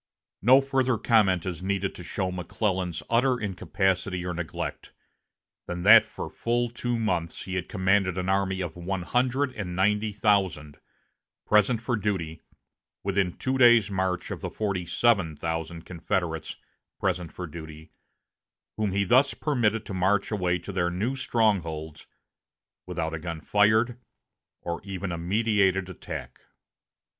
[0.41, 4.93] No further comment is needed to show McClellan's utter incapacity or neglect,
[5.67, 9.75] than that for full two months he had commanded an army of one hundred and
[9.75, 10.79] ninety thousand,
[11.45, 12.41] present for duty,
[13.03, 16.55] within two days' march of the forty seven thousand Confederates,
[16.99, 17.91] present for duty,
[18.77, 22.07] whom he thus permitted to march away to their new strongholds
[22.87, 23.99] without a gun fired
[24.61, 26.39] or even a meditated attack.